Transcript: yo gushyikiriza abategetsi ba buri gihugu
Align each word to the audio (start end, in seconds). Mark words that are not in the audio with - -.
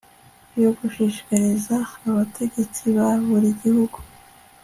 yo 0.61 0.69
gushyikiriza 0.77 1.77
abategetsi 2.09 2.81
ba 2.95 3.09
buri 3.27 3.49
gihugu 3.61 3.97